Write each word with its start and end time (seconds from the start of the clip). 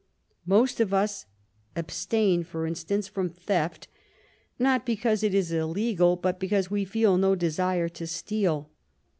Most 0.47 0.79
of 0.79 0.95
us 0.95 1.27
abstain, 1.75 2.43
for 2.43 2.65
instance, 2.65 3.07
from 3.07 3.29
theft, 3.29 3.87
not 4.57 4.83
because 4.83 5.21
it 5.21 5.35
is 5.35 5.51
illegal, 5.51 6.15
but 6.15 6.39
because 6.39 6.71
we 6.71 6.85
feel 6.85 7.19
no 7.19 7.35
desire 7.35 7.87
to 7.89 8.07
steal. 8.07 8.71